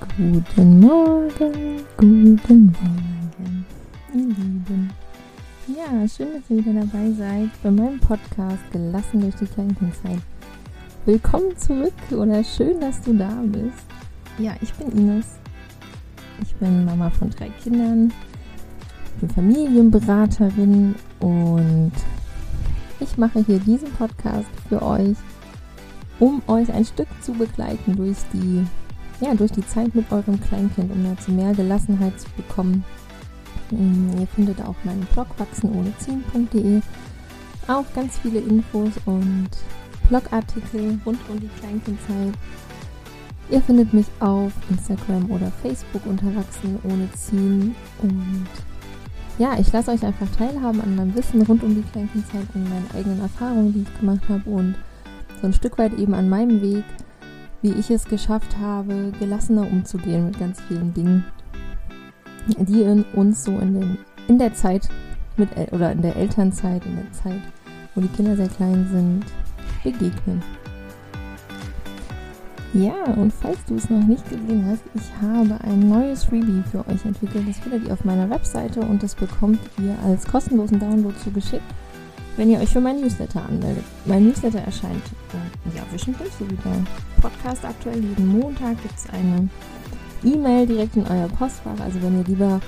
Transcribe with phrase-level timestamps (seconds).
[0.00, 3.66] Guten Morgen, guten Morgen,
[4.14, 4.90] ihr Lieben.
[5.66, 10.20] Ja, schön, dass ihr wieder dabei seid bei meinem Podcast Gelassen durch die Kleinkindzeit.
[11.04, 13.84] Willkommen zurück oder schön, dass du da bist.
[14.38, 15.26] Ja, ich bin Ines.
[16.42, 18.10] Ich bin Mama von drei Kindern,
[19.20, 21.92] bin Familienberaterin und
[23.00, 25.16] ich mache hier diesen Podcast für euch,
[26.18, 28.64] um euch ein Stück zu begleiten durch die
[29.20, 32.84] ja, durch die Zeit mit eurem Kleinkind, um dazu mehr Gelassenheit zu bekommen.
[33.70, 36.80] Mm, ihr findet auf meinem Blog wachsenohneziehen.de
[37.68, 39.48] auch ganz viele Infos und
[40.08, 42.34] Blogartikel rund um die Kleinkindzeit.
[43.48, 48.46] Ihr findet mich auf Instagram oder Facebook unter Wachsen ohne Ziehen und
[49.38, 52.90] ja, ich lasse euch einfach teilhaben an meinem Wissen rund um die Kleinkindzeit und meinen
[52.94, 54.74] eigenen Erfahrungen, die ich gemacht habe und
[55.40, 56.84] so ein Stück weit eben an meinem Weg,
[57.62, 61.24] wie ich es geschafft habe, gelassener umzugehen mit ganz vielen Dingen,
[62.58, 64.88] die in uns so in, den, in der Zeit
[65.36, 67.40] mit oder in der Elternzeit, in der Zeit,
[67.94, 69.24] wo die Kinder sehr klein sind,
[69.82, 70.42] begegnen.
[72.72, 76.86] Ja, und falls du es noch nicht gesehen hast, ich habe ein neues Freebie für
[76.86, 77.48] euch entwickelt.
[77.48, 81.64] Das findet ihr auf meiner Webseite und das bekommt ihr als kostenlosen Download zugeschickt
[82.36, 83.84] wenn ihr euch für mein Newsletter anmeldet.
[84.06, 86.84] Mein Newsletter erscheint äh, ja wöchentlich, so wie der
[87.20, 88.02] Podcast aktuell.
[88.02, 89.48] Jeden Montag gibt es eine
[90.24, 91.78] E-Mail direkt in euer Postfach.
[91.80, 92.60] Also wenn ihr lieber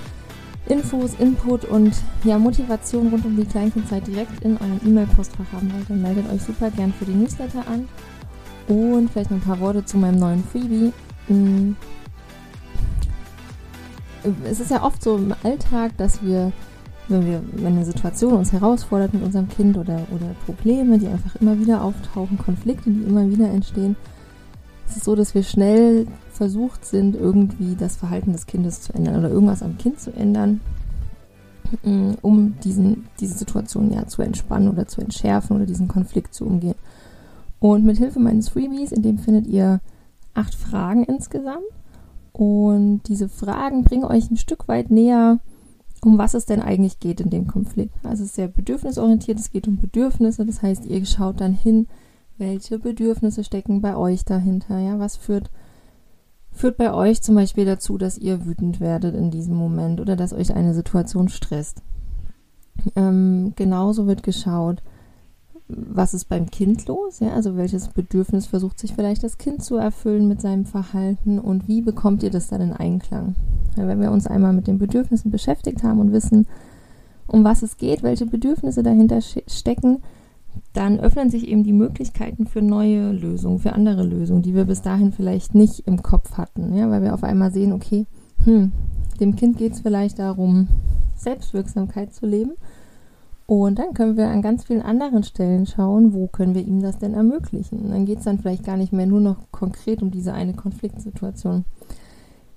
[0.67, 5.91] Infos, Input und ja, Motivation rund um die Kleinkindzeit direkt in eurem E-Mail-Postfach haben wollt,
[5.91, 7.89] dann meldet euch super gern für die Newsletter an.
[8.69, 10.93] Und vielleicht noch ein paar Worte zu meinem neuen Freebie.
[11.27, 11.77] Hm.
[14.45, 16.53] Es ist ja oft so im Alltag, dass wir
[17.13, 21.37] wenn wir, wenn eine Situation uns herausfordert mit unserem Kind oder, oder Probleme, die einfach
[21.37, 23.97] immer wieder auftauchen, Konflikte, die immer wieder entstehen,
[24.89, 29.19] ist es so, dass wir schnell versucht sind, irgendwie das Verhalten des Kindes zu ändern
[29.19, 30.61] oder irgendwas am Kind zu ändern,
[31.85, 36.45] mm, um diesen, diese Situation ja zu entspannen oder zu entschärfen oder diesen Konflikt zu
[36.45, 36.75] umgehen.
[37.61, 39.81] Und mit Hilfe meines Freebies, in dem findet ihr
[40.35, 41.63] acht Fragen insgesamt.
[42.33, 45.39] Und diese Fragen bringen euch ein Stück weit näher
[46.05, 47.95] um was es denn eigentlich geht in dem Konflikt.
[48.03, 51.87] Also sehr bedürfnisorientiert, es geht um Bedürfnisse, das heißt, ihr schaut dann hin,
[52.39, 55.51] welche Bedürfnisse stecken bei euch dahinter, ja, was führt,
[56.51, 60.33] führt bei euch zum Beispiel dazu, dass ihr wütend werdet in diesem Moment oder dass
[60.33, 61.83] euch eine Situation stresst.
[62.97, 64.83] Ähm, genauso wird geschaut,
[65.77, 67.21] was ist beim Kind los?
[67.21, 71.69] Ja, also welches Bedürfnis versucht sich vielleicht das Kind zu erfüllen mit seinem Verhalten und
[71.69, 73.35] wie bekommt ihr das dann in Einklang?
[73.77, 76.47] Ja, wenn wir uns einmal mit den Bedürfnissen beschäftigt haben und wissen,
[77.27, 80.03] um was es geht, welche Bedürfnisse dahinter stecken,
[80.75, 84.83] dann öffnen sich eben die Möglichkeiten für neue Lösungen, für andere Lösungen, die wir bis
[84.83, 86.75] dahin vielleicht nicht im Kopf hatten.
[86.75, 88.07] Ja, weil wir auf einmal sehen, okay,
[88.45, 88.73] hm,
[89.21, 90.69] dem Kind geht es vielleicht darum,
[91.17, 92.53] Selbstwirksamkeit zu leben
[93.47, 96.99] und dann können wir an ganz vielen anderen Stellen schauen, wo können wir ihm das
[96.99, 97.91] denn ermöglichen.
[97.91, 101.65] Dann geht es dann vielleicht gar nicht mehr nur noch konkret um diese eine Konfliktsituation.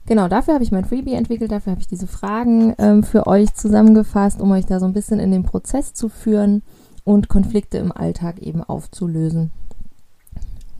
[0.07, 3.53] Genau, dafür habe ich mein Freebie entwickelt, dafür habe ich diese Fragen ähm, für euch
[3.55, 6.61] zusammengefasst, um euch da so ein bisschen in den Prozess zu führen
[7.03, 9.51] und Konflikte im Alltag eben aufzulösen.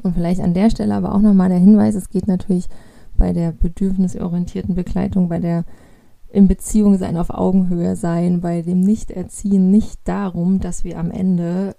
[0.04, 2.68] Und vielleicht an der Stelle aber auch nochmal der Hinweis, es geht natürlich
[3.18, 5.66] bei der bedürfnisorientierten Begleitung, bei der
[6.30, 11.76] in Beziehung sein, auf Augenhöhe sein, bei dem Nicht-Erziehen nicht darum, dass wir am Ende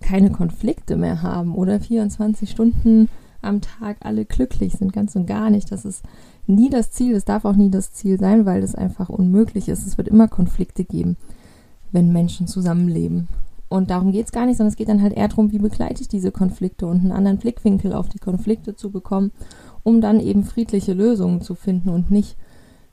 [0.00, 3.08] keine Konflikte mehr haben oder 24 Stunden
[3.40, 5.70] am Tag alle glücklich sind, ganz und gar nicht.
[5.72, 6.04] Das ist
[6.46, 9.86] nie das Ziel, es darf auch nie das Ziel sein, weil es einfach unmöglich ist.
[9.86, 11.16] Es wird immer Konflikte geben,
[11.92, 13.28] wenn Menschen zusammenleben.
[13.68, 16.00] Und darum geht es gar nicht, sondern es geht dann halt eher darum, wie begleite
[16.00, 19.30] ich diese Konflikte und einen anderen Blickwinkel auf die Konflikte zu bekommen,
[19.82, 22.36] um dann eben friedliche Lösungen zu finden und nicht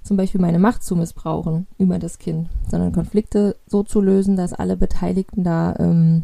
[0.06, 4.54] zum Beispiel meine Macht zu missbrauchen über das Kind, sondern Konflikte so zu lösen, dass
[4.54, 6.24] alle Beteiligten da ähm,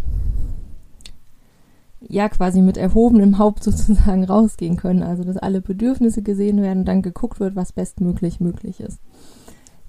[2.00, 5.02] ja quasi mit erhobenem Haupt sozusagen rausgehen können.
[5.02, 9.00] Also dass alle Bedürfnisse gesehen werden dann geguckt wird, was bestmöglich möglich ist.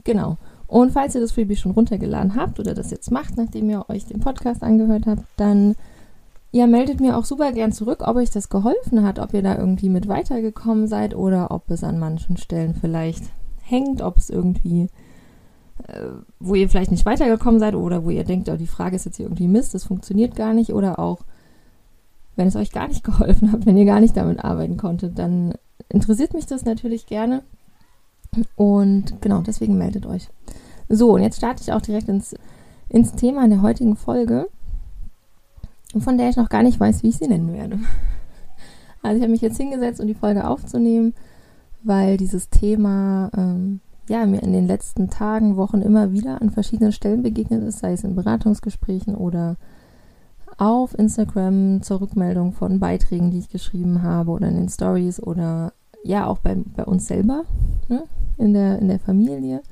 [0.05, 0.38] Genau.
[0.66, 4.06] Und falls ihr das Freebie schon runtergeladen habt oder das jetzt macht, nachdem ihr euch
[4.06, 5.75] den Podcast angehört habt, dann
[6.50, 9.58] ja, meldet mir auch super gern zurück, ob euch das geholfen hat, ob ihr da
[9.58, 13.25] irgendwie mit weitergekommen seid oder ob es an manchen Stellen vielleicht
[13.72, 14.88] hängt, ob es irgendwie,
[15.88, 16.06] äh,
[16.38, 19.16] wo ihr vielleicht nicht weitergekommen seid oder wo ihr denkt, oh, die Frage ist jetzt
[19.16, 21.24] hier irgendwie Mist, das funktioniert gar nicht oder auch,
[22.36, 25.54] wenn es euch gar nicht geholfen hat, wenn ihr gar nicht damit arbeiten konntet, dann
[25.88, 27.42] interessiert mich das natürlich gerne.
[28.56, 30.28] Und genau, deswegen meldet euch.
[30.88, 32.34] So, und jetzt starte ich auch direkt ins,
[32.88, 34.48] ins Thema in der heutigen Folge,
[35.98, 37.78] von der ich noch gar nicht weiß, wie ich sie nennen werde.
[39.04, 41.12] Also ich habe mich jetzt hingesetzt, um die Folge aufzunehmen
[41.84, 46.93] weil dieses Thema ähm, ja mir in den letzten Tagen, Wochen immer wieder an verschiedenen
[46.93, 49.56] Stellen begegnet ist, sei es in Beratungsgesprächen oder
[50.58, 55.73] auf Instagram zur Rückmeldung von Beiträgen, die ich geschrieben habe oder in den Stories oder
[56.05, 57.44] ja auch bei, bei uns selber
[57.88, 58.05] ne,
[58.37, 59.62] in, der, in der Familie.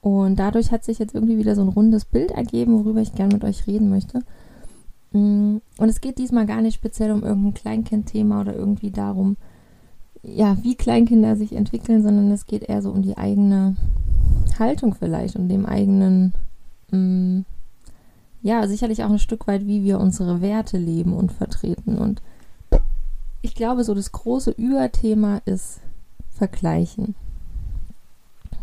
[0.00, 3.34] Und dadurch hat sich jetzt irgendwie wieder so ein rundes Bild ergeben, worüber ich gerne
[3.34, 4.22] mit euch reden möchte.
[5.12, 9.36] Mm, und es geht diesmal gar nicht speziell um irgendein Kleinkindthema oder irgendwie darum,
[10.22, 13.76] ja, wie Kleinkinder sich entwickeln, sondern es geht eher so um die eigene
[14.58, 16.32] Haltung vielleicht und dem eigenen,
[16.90, 17.44] mh, mm,
[18.42, 21.96] ja, sicherlich auch ein Stück weit, wie wir unsere Werte leben und vertreten.
[21.96, 22.22] Und
[23.40, 25.80] ich glaube, so das große Überthema ist
[26.30, 27.14] Vergleichen.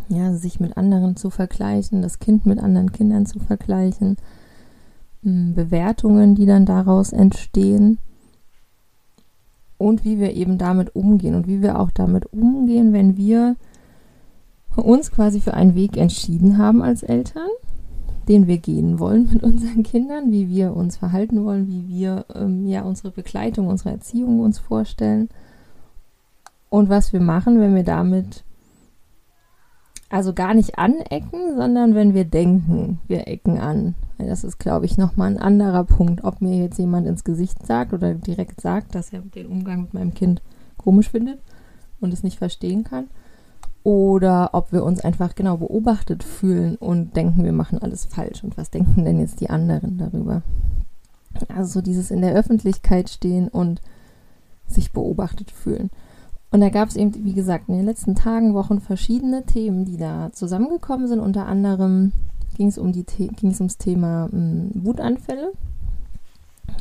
[0.10, 4.18] Ja, sich mit anderen zu vergleichen, das Kind mit anderen Kindern zu vergleichen,
[5.22, 8.00] mh, Bewertungen, die dann daraus entstehen
[9.80, 13.56] und wie wir eben damit umgehen und wie wir auch damit umgehen, wenn wir
[14.76, 17.48] uns quasi für einen Weg entschieden haben als Eltern,
[18.28, 22.68] den wir gehen wollen mit unseren Kindern, wie wir uns verhalten wollen, wie wir ähm,
[22.68, 25.30] ja unsere Begleitung, unsere Erziehung uns vorstellen
[26.70, 28.44] und was wir machen, wenn wir damit
[30.10, 33.96] also gar nicht anecken, sondern wenn wir denken, wir ecken an.
[34.18, 37.94] Das ist, glaube ich, nochmal ein anderer Punkt, ob mir jetzt jemand ins Gesicht sagt
[37.94, 40.42] oder direkt sagt, dass er den Umgang mit meinem Kind
[40.78, 41.40] komisch findet
[42.02, 43.08] und es nicht verstehen kann.
[43.84, 48.44] Oder ob wir uns einfach genau beobachtet fühlen und denken, wir machen alles falsch.
[48.44, 50.42] Und was denken denn jetzt die anderen darüber?
[51.56, 53.82] Also so dieses in der Öffentlichkeit stehen und
[54.68, 55.92] sich beobachtet fühlen.
[56.52, 59.98] Und da gab es eben, wie gesagt, in den letzten Tagen, Wochen verschiedene Themen, die
[59.98, 61.20] da zusammengekommen sind.
[61.20, 62.12] Unter anderem
[62.58, 65.54] ging es um ums Thema mh, hm, Wutanfälle.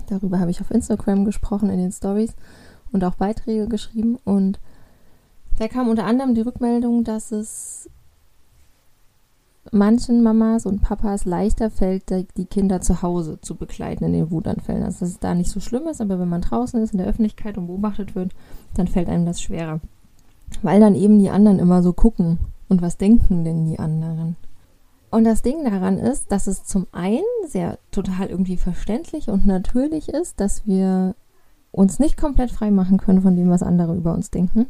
[0.09, 2.35] Darüber habe ich auf Instagram gesprochen in den Stories
[2.93, 4.17] und auch Beiträge geschrieben.
[4.25, 4.59] Und
[5.59, 7.91] da kam unter anderem die Rückmeldung, dass es
[9.73, 12.05] manchen Mamas und Papas leichter fällt,
[12.37, 14.83] die Kinder zu Hause zu begleiten in den Wutanfällen.
[14.83, 17.07] Also dass es da nicht so schlimm ist, aber wenn man draußen ist in der
[17.07, 18.35] Öffentlichkeit und beobachtet wird,
[18.75, 19.81] dann fällt einem das schwerer.
[20.63, 22.39] Weil dann eben die anderen immer so gucken.
[22.69, 24.37] Und was denken denn die anderen?
[25.11, 30.11] Und das Ding daran ist, dass es zum einen sehr total irgendwie verständlich und natürlich
[30.11, 31.15] ist, dass wir
[31.71, 34.67] uns nicht komplett frei machen können von dem, was andere über uns denken.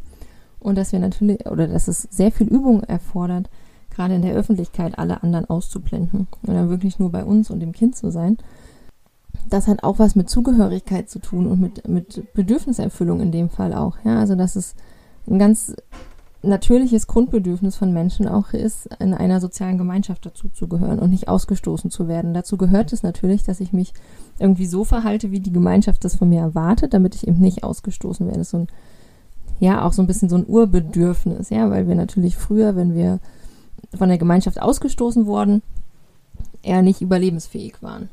[0.60, 3.50] Und dass wir natürlich, oder dass es sehr viel Übung erfordert,
[3.98, 7.72] gerade in der Öffentlichkeit alle anderen auszublenden und dann wirklich nur bei uns und dem
[7.72, 8.38] Kind zu sein.
[9.50, 13.74] Das hat auch was mit Zugehörigkeit zu tun und mit, mit Bedürfniserfüllung in dem Fall
[13.74, 13.96] auch.
[14.04, 14.76] Ja, also dass es
[15.26, 15.74] ein ganz
[16.42, 22.06] natürliches Grundbedürfnis von Menschen auch ist, in einer sozialen Gemeinschaft dazuzugehören und nicht ausgestoßen zu
[22.06, 22.34] werden.
[22.34, 23.92] Dazu gehört es natürlich, dass ich mich
[24.38, 28.28] irgendwie so verhalte, wie die Gemeinschaft das von mir erwartet, damit ich eben nicht ausgestoßen
[28.28, 28.44] werde.
[28.44, 28.68] So ein,
[29.58, 33.18] ja, auch so ein bisschen so ein Urbedürfnis, ja, weil wir natürlich früher, wenn wir
[33.96, 35.62] von der Gemeinschaft ausgestoßen wurden,
[36.62, 38.08] eher nicht überlebensfähig waren.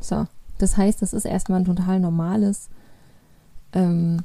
[0.00, 0.26] So,
[0.58, 2.68] das heißt, das ist erstmal ein total normales
[3.72, 4.20] ähm,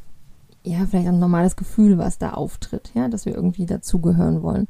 [0.63, 4.67] ja, vielleicht ein normales Gefühl, was da auftritt, ja, dass wir irgendwie dazugehören wollen.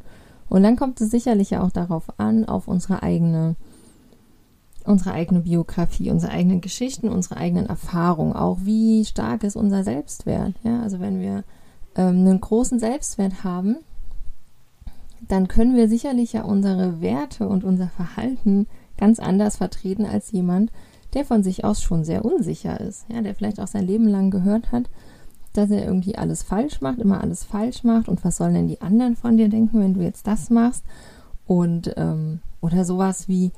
[0.47, 3.55] Und dann kommt es sicherlich ja auch darauf an, auf unsere eigene,
[4.85, 10.53] unsere eigene Biografie, unsere eigenen Geschichten, unsere eigenen Erfahrungen, auch wie stark ist unser Selbstwert,
[10.63, 11.43] ja, also wenn wir
[11.95, 13.77] ähm, einen großen Selbstwert haben,
[15.27, 20.71] dann können wir sicherlich ja unsere Werte und unser Verhalten ganz anders vertreten als jemand,
[21.13, 24.29] der von sich aus schon sehr unsicher ist, ja, der vielleicht auch sein Leben lang
[24.29, 24.89] gehört hat,
[25.53, 28.81] dass er irgendwie alles falsch macht, immer alles falsch macht und was sollen denn die
[28.81, 30.83] anderen von dir denken, wenn du jetzt das machst?
[31.47, 33.51] Und ähm, oder sowas wie,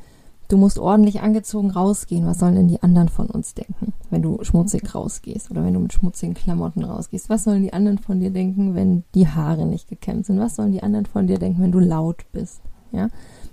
[0.51, 4.43] du musst ordentlich angezogen rausgehen, was sollen denn die anderen von uns denken, wenn du
[4.43, 7.29] schmutzig rausgehst oder wenn du mit schmutzigen Klamotten rausgehst?
[7.29, 10.39] Was sollen die anderen von dir denken, wenn die Haare nicht gekämmt sind?
[10.39, 12.61] Was sollen die anderen von dir denken, wenn du laut bist?
[12.91, 13.09] Ja,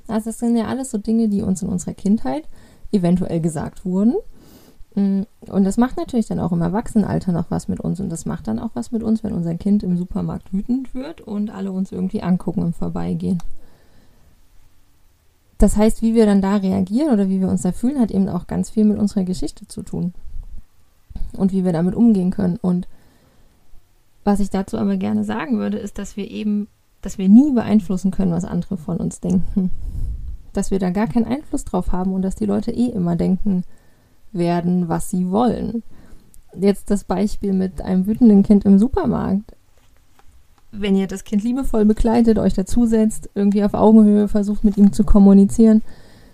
[0.09, 2.49] also das sind ja alles so Dinge, die uns in unserer Kindheit
[2.91, 4.15] eventuell gesagt wurden
[4.99, 8.01] Mm, und das macht natürlich dann auch im Erwachsenenalter noch was mit uns.
[8.01, 11.21] Und das macht dann auch was mit uns, wenn unser Kind im Supermarkt wütend wird
[11.21, 13.39] und alle uns irgendwie angucken im Vorbeigehen.
[15.59, 18.29] Das heißt, wie wir dann da reagieren oder wie wir uns da fühlen, hat eben
[18.29, 20.15] auch ganz viel mit unserer Geschichte zu tun.
[21.33, 22.59] Und wie wir damit umgehen können.
[22.63, 22.87] Und
[24.25, 26.69] was ich dazu aber gerne sagen würde, ist, dass wir eben,
[27.03, 29.71] dass wir nie beeinflussen können, was andere von uns denken.
[30.53, 33.65] Dass wir da gar keinen Einfluss drauf haben und dass die Leute eh immer denken,
[34.33, 35.83] werden, was sie wollen.
[36.55, 39.55] Jetzt das Beispiel mit einem wütenden Kind im Supermarkt.
[40.71, 45.05] Wenn ihr das Kind liebevoll begleitet, euch dazusetzt, irgendwie auf Augenhöhe versucht mit ihm zu
[45.05, 45.83] kommunizieren,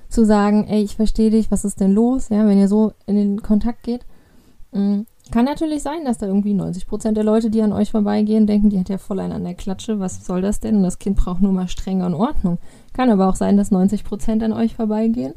[0.09, 2.29] zu sagen, ey, ich verstehe dich, was ist denn los?
[2.29, 4.05] Ja, wenn ihr so in den Kontakt geht,
[4.73, 8.47] mm, Kann natürlich sein, dass da irgendwie 90 Prozent der Leute, die an euch vorbeigehen,
[8.47, 10.77] denken, die hat ja voll einen an der Klatsche, was soll das denn?
[10.77, 12.59] Und das Kind braucht nur mal Strenge und Ordnung.
[12.93, 15.33] Kann aber auch sein, dass 90 Prozent an euch vorbeigehen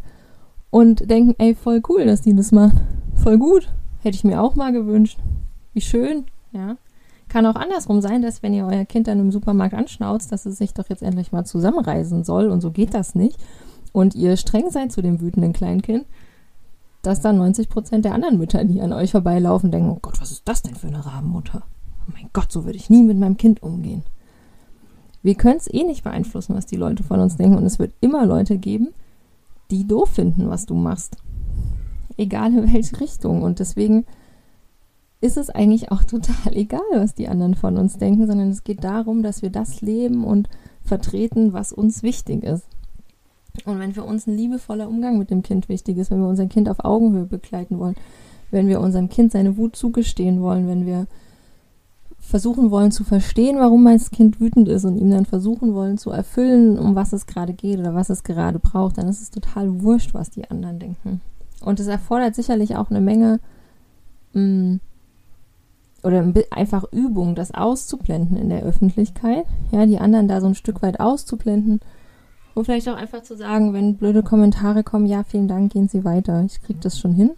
[0.72, 2.76] und denken, ey, voll cool, dass die das macht.
[3.16, 3.70] Voll gut.
[4.04, 5.20] Hätte ich mir auch mal gewünscht.
[5.74, 6.76] Wie schön, ja.
[7.30, 10.58] Kann auch andersrum sein, dass wenn ihr euer Kind dann im Supermarkt anschnauzt, dass es
[10.58, 13.38] sich doch jetzt endlich mal zusammenreisen soll und so geht das nicht
[13.92, 16.06] und ihr streng seid zu dem wütenden Kleinkind,
[17.02, 20.32] dass dann 90 Prozent der anderen Mütter, die an euch vorbeilaufen, denken, oh Gott, was
[20.32, 21.64] ist das denn für eine Rabenmutter?
[22.08, 24.04] Oh mein Gott, so würde ich nie mit meinem Kind umgehen.
[25.22, 27.94] Wir können es eh nicht beeinflussen, was die Leute von uns denken und es wird
[28.02, 28.90] immer Leute geben,
[29.72, 31.18] die doof finden, was du machst.
[32.16, 33.44] Egal in welche Richtung.
[33.44, 34.06] Und deswegen
[35.22, 38.84] ist es eigentlich auch total egal, was die anderen von uns denken, sondern es geht
[38.84, 40.50] darum, dass wir das leben und
[40.84, 42.68] vertreten, was uns wichtig ist.
[43.66, 46.46] Und wenn für uns ein liebevoller Umgang mit dem Kind wichtig ist, wenn wir unser
[46.46, 47.96] Kind auf Augenhöhe begleiten wollen,
[48.52, 51.08] wenn wir unserem Kind seine Wut zugestehen wollen, wenn wir
[52.20, 56.12] versuchen wollen zu verstehen, warum mein Kind wütend ist und ihm dann versuchen wollen zu
[56.12, 59.82] erfüllen, um was es gerade geht oder was es gerade braucht, dann ist es total
[59.82, 61.22] wurscht, was die anderen denken.
[61.62, 63.40] Und es erfordert sicherlich auch eine Menge
[64.34, 64.80] mh, mm,
[66.04, 70.82] oder einfach Übung, das auszublenden in der Öffentlichkeit, ja, die anderen da so ein Stück
[70.82, 71.80] weit auszublenden
[72.58, 76.04] und vielleicht auch einfach zu sagen, wenn blöde Kommentare kommen, ja, vielen Dank, gehen Sie
[76.04, 77.30] weiter, ich kriege das schon hin.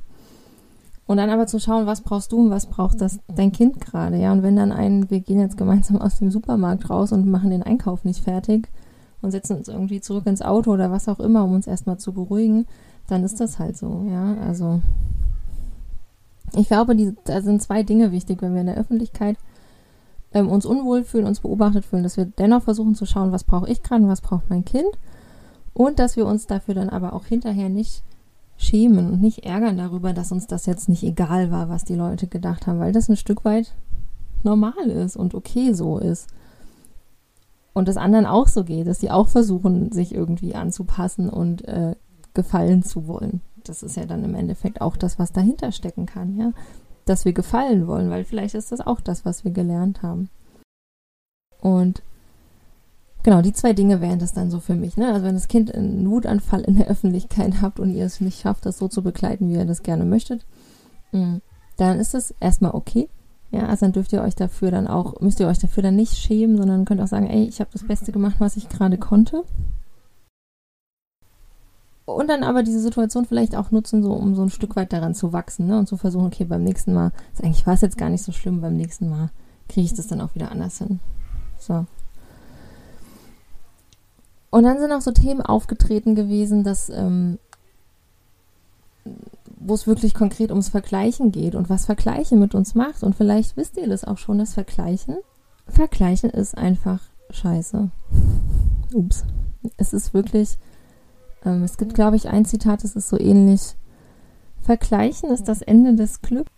[1.08, 4.16] Und dann aber zu schauen, was brauchst du und was braucht das dein Kind gerade,
[4.16, 4.32] ja.
[4.32, 7.63] Und wenn dann ein, wir gehen jetzt gemeinsam aus dem Supermarkt raus und machen den
[7.63, 8.70] Einkauf nicht fertig
[9.22, 12.13] und setzen uns irgendwie zurück ins Auto oder was auch immer, um uns erstmal zu
[12.13, 12.66] beruhigen,
[13.08, 14.38] dann ist das halt so, ja.
[14.48, 14.80] Also
[16.56, 19.38] ich glaube, die, da sind zwei Dinge wichtig, wenn wir in der Öffentlichkeit
[20.34, 23.70] ähm, uns unwohl fühlen, uns beobachtet fühlen, dass wir dennoch versuchen zu schauen, was brauche
[23.70, 24.98] ich gerade was braucht mein Kind.
[25.74, 28.03] Und dass wir uns dafür dann aber auch hinterher nicht
[28.58, 32.27] schämen und nicht ärgern darüber, dass uns das jetzt nicht egal war, was die Leute
[32.27, 33.74] gedacht haben, weil das ein Stück weit
[34.44, 36.27] normal ist und okay so ist.
[37.74, 41.96] Und das anderen auch so geht, dass sie auch versuchen, sich irgendwie anzupassen und äh,
[42.34, 43.41] gefallen zu wollen.
[43.69, 46.51] Das ist ja dann im Endeffekt auch das, was dahinter stecken kann, ja.
[47.05, 50.29] Dass wir gefallen wollen, weil vielleicht ist das auch das, was wir gelernt haben.
[51.61, 52.03] Und
[53.21, 54.95] Genau, die zwei Dinge wären das dann so für mich.
[54.95, 55.11] Ne?
[55.11, 58.65] Also wenn das Kind einen Wutanfall in der Öffentlichkeit habt und ihr es nicht schafft,
[58.65, 60.45] das so zu begleiten, wie ihr das gerne möchtet,
[61.11, 61.38] mm,
[61.75, 63.09] dann ist das erstmal okay.
[63.51, 66.17] Ja, also dann dürft ihr euch dafür dann auch, müsst ihr euch dafür dann nicht
[66.17, 69.43] schämen, sondern könnt auch sagen, ey, ich habe das Beste gemacht, was ich gerade konnte.
[72.16, 75.16] Und dann aber diese Situation vielleicht auch nutzen, so um so ein Stück weit daran
[75.16, 75.80] zu wachsen, ne?
[75.80, 78.32] Und zu versuchen, okay, beim nächsten Mal, ist eigentlich war es jetzt gar nicht so
[78.32, 79.30] schlimm, beim nächsten Mal
[79.68, 81.00] kriege ich das dann auch wieder anders hin.
[81.60, 81.86] So.
[84.50, 87.38] Und dann sind auch so Themen aufgetreten gewesen, dass ähm,
[89.60, 93.04] wo es wirklich konkret ums Vergleichen geht und was Vergleichen mit uns macht.
[93.04, 95.18] Und vielleicht wisst ihr das auch schon, das Vergleichen.
[95.68, 97.92] Vergleichen ist einfach scheiße.
[98.94, 99.25] Ups.
[99.78, 100.58] Es ist wirklich,
[101.46, 103.75] ähm, es gibt, glaube ich, ein Zitat, das ist so ähnlich.
[104.62, 106.51] Vergleichen ist das Ende des Glücks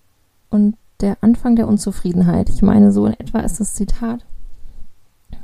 [0.50, 2.50] und der Anfang der Unzufriedenheit.
[2.50, 4.26] Ich meine, so in etwa ist das Zitat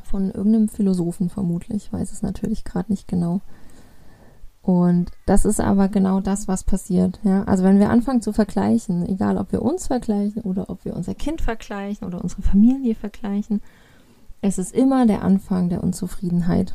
[0.04, 3.42] von irgendeinem Philosophen vermutlich, ich weiß es natürlich gerade nicht genau.
[4.62, 7.20] Und das ist aber genau das, was passiert.
[7.24, 7.44] Ja?
[7.46, 11.16] Also wenn wir anfangen zu vergleichen, egal ob wir uns vergleichen oder ob wir unser
[11.16, 13.62] Kind vergleichen oder unsere Familie vergleichen,
[14.42, 16.74] es ist immer der Anfang der Unzufriedenheit.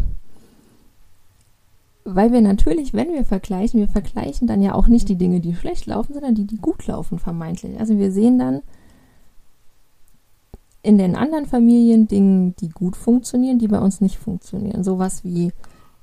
[2.04, 5.54] Weil wir natürlich, wenn wir vergleichen, wir vergleichen dann ja auch nicht die Dinge, die
[5.54, 7.78] schlecht laufen, sondern die, die gut laufen, vermeintlich.
[7.78, 8.62] Also wir sehen dann,
[10.82, 14.82] in den anderen Familien Dinge, die gut funktionieren, die bei uns nicht funktionieren.
[14.82, 15.52] Sowas wie,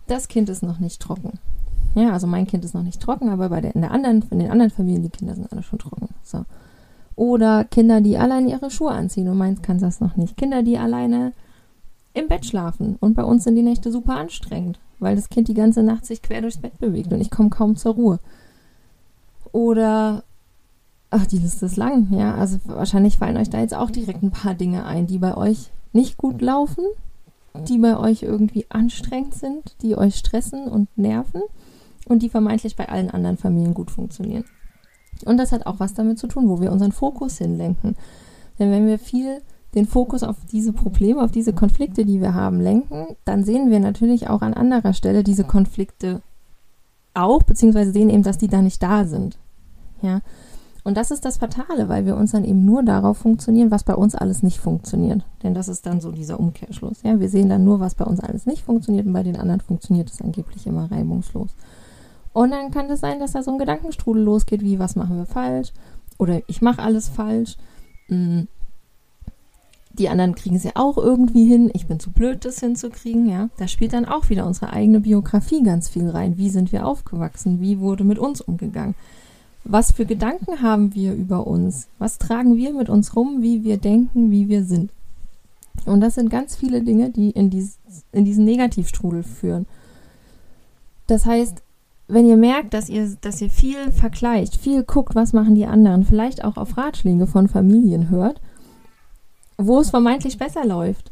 [0.07, 1.33] das Kind ist noch nicht trocken.
[1.95, 4.39] Ja, also mein Kind ist noch nicht trocken, aber bei der, in, der anderen, in
[4.39, 6.09] den anderen Familien, die Kinder sind alle schon trocken.
[6.23, 6.45] So.
[7.15, 10.37] Oder Kinder, die allein ihre Schuhe anziehen und meins kann das noch nicht.
[10.37, 11.33] Kinder, die alleine
[12.13, 15.53] im Bett schlafen und bei uns sind die Nächte super anstrengend, weil das Kind die
[15.53, 18.19] ganze Nacht sich quer durchs Bett bewegt und ich komme kaum zur Ruhe.
[19.51, 20.23] Oder
[21.11, 22.35] Ach, die Liste ist lang, ja.
[22.35, 25.71] Also wahrscheinlich fallen euch da jetzt auch direkt ein paar Dinge ein, die bei euch
[25.91, 26.85] nicht gut laufen,
[27.67, 31.41] die bei euch irgendwie anstrengend sind, die euch stressen und nerven
[32.07, 34.45] und die vermeintlich bei allen anderen Familien gut funktionieren.
[35.25, 37.95] Und das hat auch was damit zu tun, wo wir unseren Fokus hinlenken.
[38.59, 39.41] Denn wenn wir viel
[39.75, 43.79] den Fokus auf diese Probleme, auf diese Konflikte, die wir haben, lenken, dann sehen wir
[43.79, 46.21] natürlich auch an anderer Stelle diese Konflikte
[47.13, 49.37] auch, beziehungsweise sehen eben, dass die da nicht da sind.
[50.01, 50.21] Ja,
[50.83, 53.95] und das ist das Fatale, weil wir uns dann eben nur darauf funktionieren, was bei
[53.95, 55.23] uns alles nicht funktioniert.
[55.43, 57.03] Denn das ist dann so dieser Umkehrschluss.
[57.03, 59.61] Ja, wir sehen dann nur, was bei uns alles nicht funktioniert und bei den anderen
[59.61, 61.49] funktioniert es angeblich immer reibungslos.
[62.33, 65.17] Und dann kann es das sein, dass da so ein Gedankenstrudel losgeht, wie was machen
[65.17, 65.73] wir falsch
[66.17, 67.57] oder ich mache alles falsch.
[68.07, 68.43] Mm.
[69.99, 71.69] Die anderen kriegen ja auch irgendwie hin.
[71.73, 73.49] Ich bin zu blöd, das hinzukriegen, ja.
[73.57, 76.37] Da spielt dann auch wieder unsere eigene Biografie ganz viel rein.
[76.37, 77.59] Wie sind wir aufgewachsen?
[77.59, 78.95] Wie wurde mit uns umgegangen?
[79.65, 81.89] Was für Gedanken haben wir über uns?
[81.99, 84.89] Was tragen wir mit uns rum, wie wir denken, wie wir sind?
[85.85, 87.77] Und das sind ganz viele Dinge, die in, dies,
[88.13, 89.65] in diesen Negativstrudel führen.
[91.07, 91.61] Das heißt,
[92.07, 96.05] wenn ihr merkt, dass ihr, dass ihr viel vergleicht, viel guckt, was machen die anderen,
[96.05, 98.39] vielleicht auch auf Ratschläge von Familien hört,
[99.59, 101.11] wo es vermeintlich besser läuft,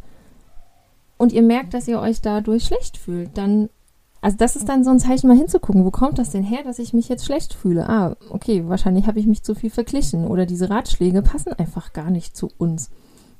[1.18, 3.70] und ihr merkt, dass ihr euch dadurch schlecht fühlt, dann,
[4.22, 6.80] also das ist dann so ein Zeichen, mal hinzugucken, wo kommt das denn her, dass
[6.80, 7.89] ich mich jetzt schlecht fühle?
[7.89, 12.12] Ah, okay, wahrscheinlich habe ich mich zu viel verglichen oder diese Ratschläge passen einfach gar
[12.12, 12.92] nicht zu uns.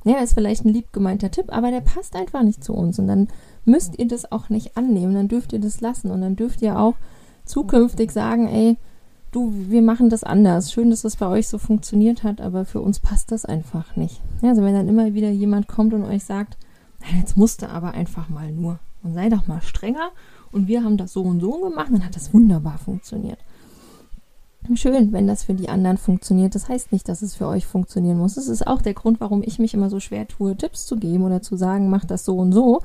[0.04, 2.98] Ja, ist vielleicht ein lieb gemeinter Tipp, aber der passt einfach nicht zu uns.
[2.98, 3.28] Und dann
[3.66, 6.80] müsst ihr das auch nicht annehmen, dann dürft ihr das lassen und dann dürft ihr
[6.80, 6.96] auch
[7.46, 8.78] zukünftig sagen, ey,
[9.32, 10.72] du, wir machen das anders.
[10.72, 14.22] Schön, dass das bei euch so funktioniert hat, aber für uns passt das einfach nicht.
[14.42, 16.58] Ja, also wenn dann immer wieder jemand kommt und euch sagt,
[17.18, 20.12] jetzt musste aber einfach mal nur und sei doch mal strenger
[20.52, 23.40] und wir haben das so und so gemacht, dann hat das wunderbar funktioniert.
[24.74, 26.54] Schön, wenn das für die anderen funktioniert.
[26.54, 28.36] Das heißt nicht, dass es für euch funktionieren muss.
[28.36, 31.24] Das ist auch der Grund, warum ich mich immer so schwer tue, Tipps zu geben
[31.24, 32.82] oder zu sagen, mach das so und so,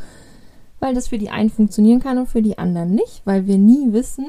[0.78, 3.92] weil das für die einen funktionieren kann und für die anderen nicht, weil wir nie
[3.92, 4.26] wissen,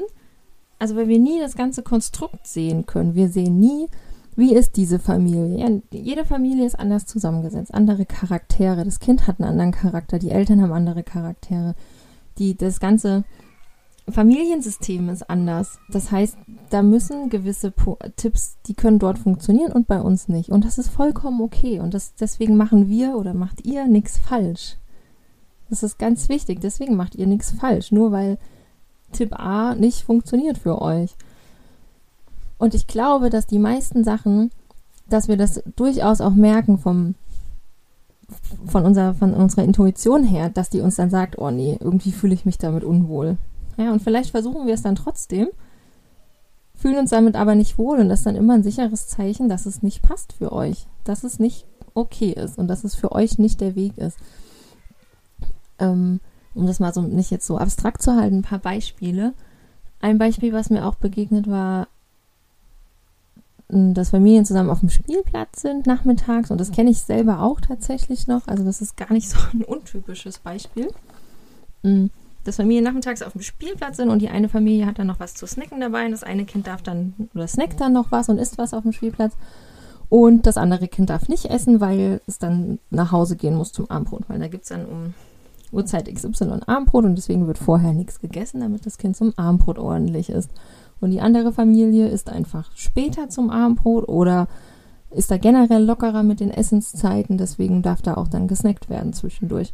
[0.84, 3.14] also weil wir nie das ganze Konstrukt sehen können.
[3.14, 3.86] Wir sehen nie,
[4.36, 5.58] wie ist diese Familie.
[5.58, 8.84] Ja, jede Familie ist anders zusammengesetzt, andere Charaktere.
[8.84, 11.74] Das Kind hat einen anderen Charakter, die Eltern haben andere Charaktere.
[12.36, 13.24] Die, das ganze
[14.10, 15.78] Familiensystem ist anders.
[15.88, 16.36] Das heißt,
[16.68, 20.50] da müssen gewisse po Tipps, die können dort funktionieren und bei uns nicht.
[20.50, 21.80] Und das ist vollkommen okay.
[21.80, 24.76] Und das, deswegen machen wir oder macht ihr nichts falsch.
[25.70, 26.60] Das ist ganz wichtig.
[26.60, 27.90] Deswegen macht ihr nichts falsch.
[27.90, 28.36] Nur weil
[29.14, 31.14] Tipp A nicht funktioniert für euch.
[32.58, 34.50] Und ich glaube, dass die meisten Sachen,
[35.08, 37.14] dass wir das durchaus auch merken vom,
[38.66, 42.34] von, unserer, von unserer Intuition her, dass die uns dann sagt, oh nee, irgendwie fühle
[42.34, 43.36] ich mich damit unwohl.
[43.76, 45.48] Ja, und vielleicht versuchen wir es dann trotzdem,
[46.74, 49.66] fühlen uns damit aber nicht wohl und das ist dann immer ein sicheres Zeichen, dass
[49.66, 53.38] es nicht passt für euch, dass es nicht okay ist und dass es für euch
[53.38, 54.18] nicht der Weg ist.
[55.78, 56.20] Ähm,
[56.54, 59.34] um das mal so nicht jetzt so abstrakt zu halten, ein paar Beispiele.
[60.00, 61.88] Ein Beispiel, was mir auch begegnet war,
[63.68, 68.26] dass Familien zusammen auf dem Spielplatz sind nachmittags und das kenne ich selber auch tatsächlich
[68.26, 68.46] noch.
[68.46, 70.88] Also das ist gar nicht so ein untypisches Beispiel.
[71.82, 75.34] Dass Familien nachmittags auf dem Spielplatz sind und die eine Familie hat dann noch was
[75.34, 78.38] zu snacken dabei und das eine Kind darf dann oder snackt dann noch was und
[78.38, 79.32] isst was auf dem Spielplatz
[80.10, 83.90] und das andere Kind darf nicht essen, weil es dann nach Hause gehen muss zum
[83.90, 85.14] Abendbrot, weil da gibt es dann um
[85.74, 90.30] Uhrzeit XY Abendbrot und deswegen wird vorher nichts gegessen, damit das Kind zum Abendbrot ordentlich
[90.30, 90.50] ist.
[91.00, 94.48] Und die andere Familie isst einfach später zum Abendbrot oder
[95.10, 99.72] ist da generell lockerer mit den Essenszeiten, deswegen darf da auch dann gesnackt werden zwischendurch.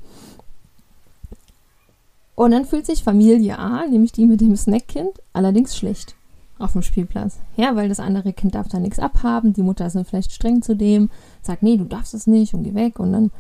[2.34, 6.14] Und dann fühlt sich Familie A, nämlich die mit dem Snackkind, allerdings schlecht
[6.58, 7.38] auf dem Spielplatz.
[7.56, 10.62] Ja, weil das andere Kind darf da nichts abhaben, die Mutter ist dann vielleicht streng
[10.62, 11.10] zu dem,
[11.42, 13.30] sagt, nee, du darfst es nicht und geh weg und dann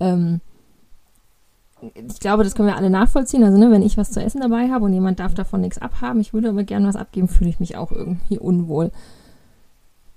[0.00, 0.40] ähm,
[1.94, 3.44] ich glaube, das können wir alle nachvollziehen.
[3.44, 6.20] Also, ne, wenn ich was zu essen dabei habe und jemand darf davon nichts abhaben,
[6.20, 8.90] ich würde aber gerne was abgeben, fühle ich mich auch irgendwie unwohl.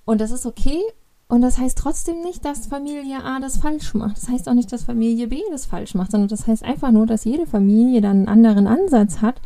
[0.05, 0.81] Und das ist okay.
[1.27, 4.17] Und das heißt trotzdem nicht, dass Familie A das falsch macht.
[4.17, 7.05] Das heißt auch nicht, dass Familie B das falsch macht, sondern das heißt einfach nur,
[7.05, 9.39] dass jede Familie dann einen anderen Ansatz hat,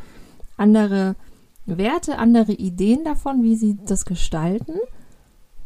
[0.57, 1.15] andere
[1.67, 4.73] Werte, andere Ideen davon, wie sie das gestalten.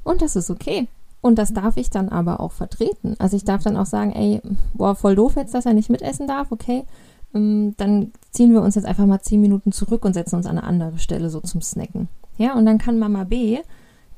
[0.04, 0.90] Und das ist okay.
[1.22, 3.16] Und das darf ich dann aber auch vertreten.
[3.20, 4.42] Also ich darf dann auch sagen, ey,
[4.74, 6.84] boah, voll doof jetzt, dass er nicht mitessen darf, okay.
[7.34, 10.58] Ähm, dann ziehen wir uns jetzt einfach mal zehn Minuten zurück und setzen uns an
[10.58, 12.08] eine andere Stelle so zum Snacken.
[12.38, 13.60] Ja, und dann kann Mama B,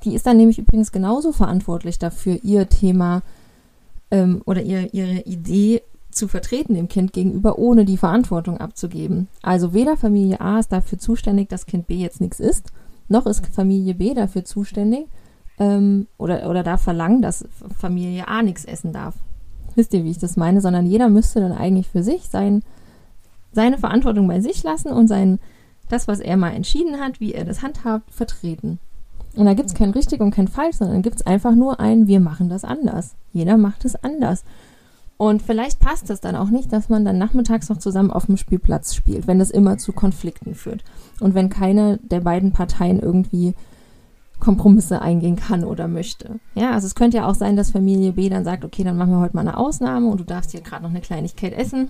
[0.04, 3.24] die ist dann nämlich übrigens genauso verantwortlich dafür, ihr Thema
[4.12, 9.28] ähm, oder ihr, ihre Idee zu vertreten dem Kind gegenüber, ohne die Verantwortung abzugeben.
[9.42, 12.72] Also weder Familie A ist dafür zuständig, dass Kind B jetzt nichts isst,
[13.08, 15.06] noch ist Familie B dafür zuständig,
[15.62, 17.46] ähm, oder, oder darf verlangen, dass
[17.78, 19.14] Familie A nichts essen darf.
[19.76, 20.60] Wisst ihr, wie ich das meine?
[20.60, 22.64] Sondern jeder müsste dann eigentlich für sich sein,
[23.54, 25.40] seine Verantwortung bei sich lassen und sein,
[25.88, 28.80] das, was er mal entschieden hat, wie er das handhabt, vertreten.
[29.36, 32.08] Und da gibt es kein richtig und kein falsch, sondern gibt es einfach nur ein,
[32.08, 33.16] wir machen das anders.
[33.32, 34.44] Jeder macht es anders.
[35.18, 38.38] Und vielleicht passt es dann auch nicht, dass man dann nachmittags noch zusammen auf dem
[38.38, 40.84] Spielplatz spielt, wenn das immer zu Konflikten führt.
[41.20, 43.54] Und wenn keine der beiden Parteien irgendwie
[44.42, 46.40] Kompromisse eingehen kann oder möchte.
[46.56, 49.12] Ja, also es könnte ja auch sein, dass Familie B dann sagt, okay, dann machen
[49.12, 51.88] wir heute mal eine Ausnahme und du darfst hier gerade noch eine Kleinigkeit essen.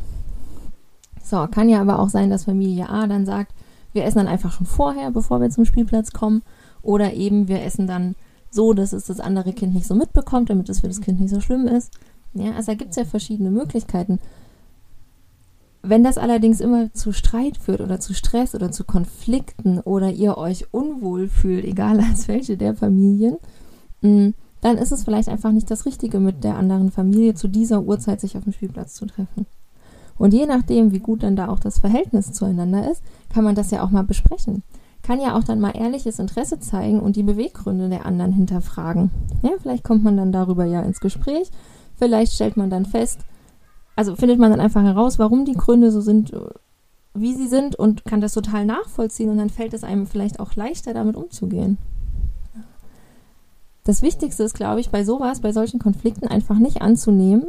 [1.23, 3.53] So, kann ja aber auch sein, dass Familie A dann sagt,
[3.93, 6.43] wir essen dann einfach schon vorher, bevor wir zum Spielplatz kommen.
[6.81, 8.15] Oder eben wir essen dann
[8.49, 11.29] so, dass es das andere Kind nicht so mitbekommt, damit es für das Kind nicht
[11.29, 11.91] so schlimm ist.
[12.33, 14.19] Ja, also da gibt es ja verschiedene Möglichkeiten.
[15.83, 20.37] Wenn das allerdings immer zu Streit führt oder zu Stress oder zu Konflikten oder ihr
[20.37, 23.37] euch unwohl fühlt, egal als welche der Familien,
[24.01, 24.29] mm,
[24.61, 28.21] dann ist es vielleicht einfach nicht das Richtige, mit der anderen Familie zu dieser Uhrzeit
[28.21, 29.47] sich auf dem Spielplatz zu treffen.
[30.19, 33.01] Und je nachdem, wie gut dann da auch das Verhältnis zueinander ist,
[33.33, 34.61] kann man das ja auch mal besprechen.
[35.01, 39.09] Kann ja auch dann mal ehrliches Interesse zeigen und die Beweggründe der anderen hinterfragen.
[39.41, 41.49] Ja, vielleicht kommt man dann darüber ja ins Gespräch.
[41.97, 43.21] Vielleicht stellt man dann fest,
[44.01, 46.33] also findet man dann einfach heraus, warum die Gründe so sind,
[47.13, 50.55] wie sie sind und kann das total nachvollziehen und dann fällt es einem vielleicht auch
[50.55, 51.77] leichter, damit umzugehen.
[53.83, 57.45] Das Wichtigste ist, glaube ich, bei sowas, bei solchen Konflikten einfach nicht anzunehmen,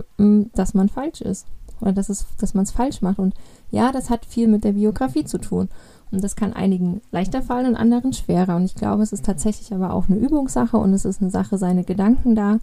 [0.54, 1.46] dass man falsch ist
[1.80, 3.18] oder dass, es, dass man es falsch macht.
[3.18, 3.32] Und
[3.70, 5.70] ja, das hat viel mit der Biografie zu tun.
[6.10, 8.56] Und das kann einigen leichter fallen und anderen schwerer.
[8.56, 11.56] Und ich glaube, es ist tatsächlich aber auch eine Übungssache und es ist eine Sache,
[11.56, 12.58] seine Gedanken da,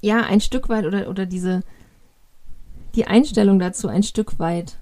[0.00, 1.62] ja, ein Stück weit oder, oder diese,
[2.94, 4.76] die Einstellung dazu ein Stück weit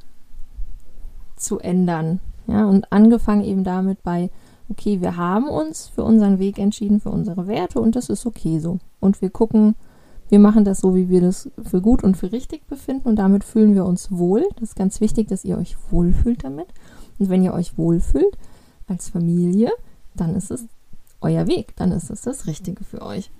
[1.37, 2.20] zu ändern.
[2.46, 4.31] Ja, und angefangen eben damit bei,
[4.68, 8.59] okay, wir haben uns für unseren Weg entschieden, für unsere Werte und das ist okay
[8.59, 8.79] so.
[8.99, 9.75] Und wir gucken,
[10.29, 13.44] wir machen das so, wie wir das für gut und für richtig befinden und damit
[13.44, 14.46] fühlen wir uns wohl.
[14.55, 16.68] Das ist ganz wichtig, dass ihr euch wohlfühlt damit.
[17.18, 18.37] Und wenn ihr euch wohlfühlt
[18.87, 19.70] als Familie,
[20.14, 20.66] dann ist es
[21.20, 23.31] euer Weg, dann ist es das Richtige für euch.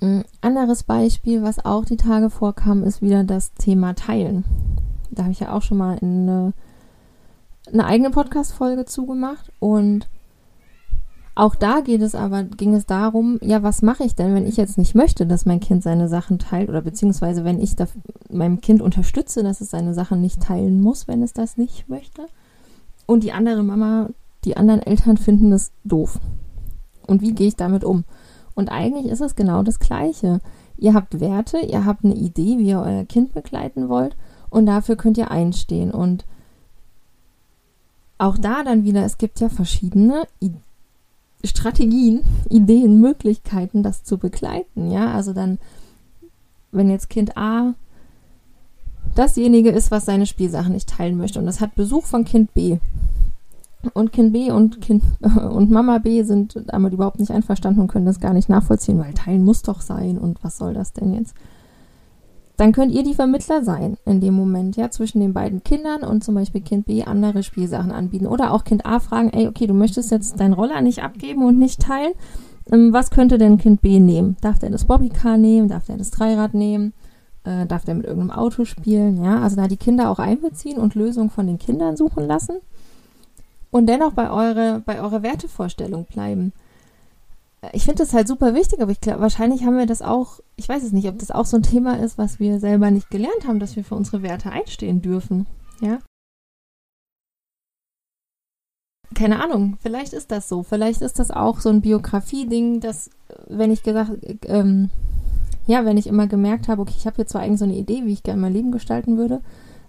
[0.00, 4.44] Ein anderes Beispiel, was auch die Tage vorkam, ist wieder das Thema Teilen.
[5.10, 6.52] Da habe ich ja auch schon mal eine,
[7.72, 10.08] eine eigene Podcast-Folge zugemacht und
[11.38, 14.56] auch da geht es aber, ging es darum, ja, was mache ich denn, wenn ich
[14.56, 17.76] jetzt nicht möchte, dass mein Kind seine Sachen teilt oder beziehungsweise wenn ich
[18.28, 22.26] meinem Kind unterstütze, dass es seine Sachen nicht teilen muss, wenn es das nicht möchte.
[23.06, 24.10] Und die andere Mama,
[24.44, 26.18] die anderen Eltern finden das doof.
[27.06, 28.04] Und wie gehe ich damit um?
[28.58, 30.40] Und eigentlich ist es genau das Gleiche.
[30.76, 34.16] Ihr habt Werte, ihr habt eine Idee, wie ihr euer Kind begleiten wollt
[34.50, 35.92] und dafür könnt ihr einstehen.
[35.92, 36.26] Und
[38.18, 40.62] auch da dann wieder, es gibt ja verschiedene Ideen
[41.44, 44.90] Strategien, Ideen, Möglichkeiten, das zu begleiten.
[44.90, 45.60] Ja, also dann,
[46.72, 47.74] wenn jetzt Kind A
[49.14, 52.78] dasjenige ist, was seine Spielsachen nicht teilen möchte und das hat Besuch von Kind B.
[53.94, 55.02] Und Kind B und Kind
[55.50, 59.14] und Mama B sind damit überhaupt nicht einverstanden und können das gar nicht nachvollziehen, weil
[59.14, 61.34] teilen muss doch sein und was soll das denn jetzt?
[62.58, 66.24] dann könnt ihr die Vermittler sein in dem Moment, ja, zwischen den beiden Kindern und
[66.24, 68.26] zum Beispiel Kind B andere Spielsachen anbieten.
[68.26, 71.56] Oder auch Kind A fragen, ey, okay, du möchtest jetzt deinen Roller nicht abgeben und
[71.56, 72.14] nicht teilen.
[72.72, 74.36] Ähm, was könnte denn Kind B nehmen?
[74.40, 75.68] Darf der das Bobbycar nehmen?
[75.68, 76.94] Darf der das Dreirad nehmen?
[77.44, 79.22] Äh, darf der mit irgendeinem Auto spielen?
[79.22, 82.56] Ja, also da die Kinder auch einbeziehen und Lösungen von den Kindern suchen lassen.
[83.70, 86.52] Und dennoch bei eure, bei eurer Wertevorstellung bleiben
[87.72, 90.68] ich finde das halt super wichtig, aber ich glaube, wahrscheinlich haben wir das auch, ich
[90.68, 93.46] weiß es nicht, ob das auch so ein Thema ist, was wir selber nicht gelernt
[93.46, 95.46] haben, dass wir für unsere Werte einstehen dürfen.
[95.80, 95.98] Ja.
[99.14, 100.62] Keine Ahnung, vielleicht ist das so.
[100.62, 103.10] Vielleicht ist das auch so ein Biografie-Ding, dass,
[103.48, 104.12] wenn ich gesagt,
[104.44, 104.90] ähm,
[105.66, 108.04] ja, wenn ich immer gemerkt habe, okay, ich habe hier zwar eigentlich so eine Idee,
[108.04, 109.40] wie ich gerne mein Leben gestalten würde,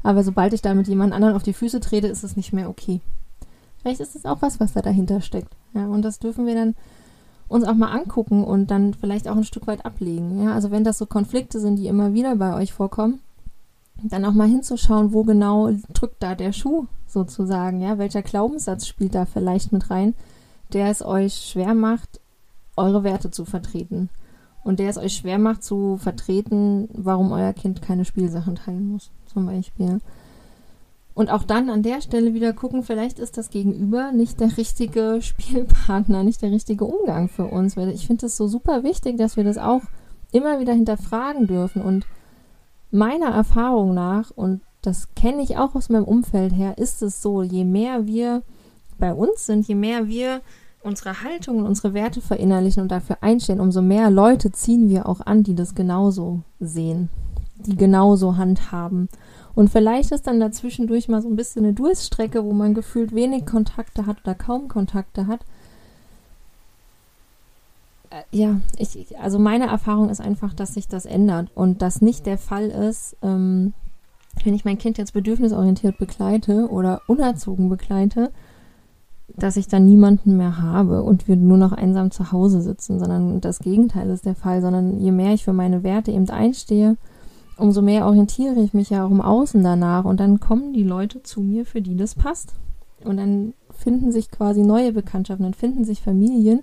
[0.02, 2.70] aber sobald ich da mit jemand anderen auf die Füße trete, ist es nicht mehr
[2.70, 3.02] okay.
[3.82, 5.56] Vielleicht ist es auch was, was da dahinter steckt.
[5.74, 6.76] Ja, und das dürfen wir dann
[7.48, 10.44] uns auch mal angucken und dann vielleicht auch ein Stück weit ablegen.
[10.44, 13.22] Ja, also wenn das so Konflikte sind, die immer wieder bei euch vorkommen,
[14.04, 19.16] dann auch mal hinzuschauen, wo genau drückt da der Schuh sozusagen, ja, welcher Glaubenssatz spielt
[19.16, 20.14] da vielleicht mit rein,
[20.74, 22.22] der es euch schwer macht,
[22.78, 24.10] eure Werte zu vertreten
[24.64, 29.12] und der es euch schwer macht zu vertreten, warum euer Kind keine Spielsachen teilen muss,
[29.26, 30.00] zum Beispiel.
[31.20, 35.18] Und auch dann an der Stelle wieder gucken, vielleicht ist das Gegenüber nicht der richtige
[35.22, 37.76] Spielpartner, nicht der richtige Umgang für uns.
[37.76, 39.82] Weil ich finde es so super wichtig, dass wir das auch
[40.32, 41.82] immer wieder hinterfragen dürfen.
[41.82, 42.06] Und
[42.90, 47.44] meiner Erfahrung nach, und das kenne ich auch aus meinem Umfeld her, ist es so,
[47.44, 48.42] je mehr wir
[48.98, 50.40] bei uns sind, je mehr wir
[50.84, 55.20] unsere Haltung und unsere Werte verinnerlichen und dafür einstehen, umso mehr Leute ziehen wir auch
[55.20, 57.10] an, die das genauso sehen,
[57.60, 59.10] die genauso handhaben.
[59.56, 63.46] Und vielleicht ist dann dazwischendurch mal so ein bisschen eine Durststrecke, wo man gefühlt wenig
[63.46, 65.42] Kontakte hat oder kaum Kontakte hat.
[68.10, 72.26] Äh, ja, ich, also meine Erfahrung ist einfach, dass sich das ändert und das nicht
[72.26, 73.74] der Fall ist, ähm,
[74.44, 78.32] wenn ich mein Kind jetzt bedürfnisorientiert begleite oder unerzogen begleite,
[79.36, 83.42] dass ich dann niemanden mehr habe und wir nur noch einsam zu Hause sitzen, sondern
[83.42, 86.98] das Gegenteil ist der Fall, sondern je mehr ich für meine Werte eben einstehe,
[87.60, 91.24] umso mehr orientiere ich mich ja auch im Außen danach und dann kommen die Leute
[91.24, 92.54] zu mir, für die das passt.
[93.04, 96.62] Und dann finden sich quasi neue Bekanntschaften, dann finden sich Familien,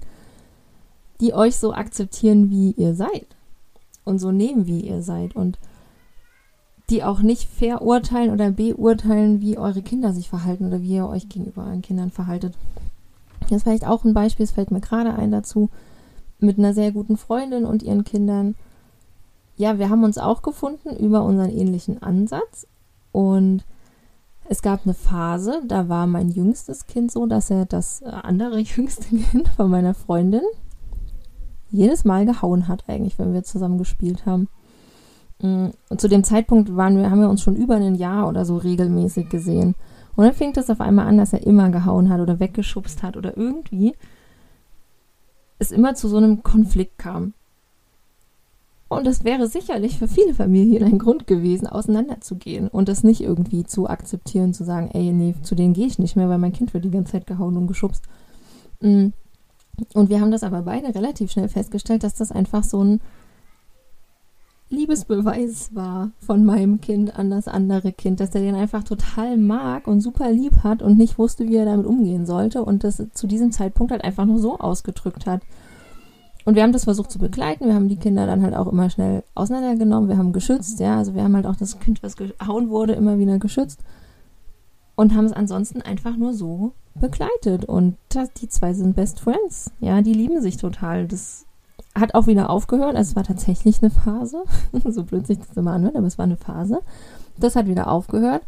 [1.20, 3.26] die euch so akzeptieren, wie ihr seid
[4.04, 5.58] und so nehmen, wie ihr seid und
[6.90, 11.28] die auch nicht verurteilen oder beurteilen, wie eure Kinder sich verhalten oder wie ihr euch
[11.28, 12.54] gegenüber euren Kindern verhaltet.
[13.40, 15.70] Das ist vielleicht auch ein Beispiel, es fällt mir gerade ein dazu,
[16.38, 18.54] mit einer sehr guten Freundin und ihren Kindern.
[19.56, 22.66] Ja, wir haben uns auch gefunden über unseren ähnlichen Ansatz
[23.12, 23.64] und
[24.48, 29.16] es gab eine Phase, da war mein jüngstes Kind so, dass er das andere jüngste
[29.16, 30.42] Kind von meiner Freundin
[31.70, 34.48] jedes Mal gehauen hat, eigentlich, wenn wir zusammen gespielt haben.
[35.40, 38.44] Mm, und zu dem Zeitpunkt waren wir, haben wir uns schon über ein Jahr oder
[38.44, 39.74] so regelmäßig gesehen.
[40.14, 43.16] Und dann fing es auf einmal an, dass er immer gehauen hat oder weggeschubst hat
[43.16, 43.94] oder irgendwie
[45.58, 47.34] es immer zu so einem Konflikt kam.
[48.88, 53.64] Und es wäre sicherlich für viele Familien ein Grund gewesen, auseinanderzugehen und das nicht irgendwie
[53.64, 56.72] zu akzeptieren, zu sagen, ey, nee, zu denen gehe ich nicht mehr, weil mein Kind
[56.72, 58.04] wird die ganze Zeit gehauen und geschubst.
[58.80, 59.08] Mm.
[59.92, 63.00] Und wir haben das aber beide relativ schnell festgestellt, dass das einfach so ein
[64.68, 69.86] Liebesbeweis war von meinem Kind an das andere Kind, dass er den einfach total mag
[69.86, 73.26] und super lieb hat und nicht wusste, wie er damit umgehen sollte und das zu
[73.26, 75.42] diesem Zeitpunkt halt einfach nur so ausgedrückt hat.
[76.46, 77.66] Und wir haben das versucht zu begleiten.
[77.66, 80.08] Wir haben die Kinder dann halt auch immer schnell auseinandergenommen.
[80.08, 80.96] Wir haben geschützt, ja.
[80.96, 83.80] Also wir haben halt auch das Kind, was gehauen wurde, immer wieder geschützt.
[84.94, 87.64] Und haben es ansonsten einfach nur so begleitet.
[87.64, 89.72] Und das, die zwei sind Best Friends.
[89.80, 91.08] Ja, die lieben sich total.
[91.08, 91.46] Das
[91.96, 92.94] hat auch wieder aufgehört.
[92.94, 94.44] Also es war tatsächlich eine Phase.
[94.88, 96.80] so blöd sich das immer anhört, aber es war eine Phase.
[97.40, 98.42] Das hat wieder aufgehört.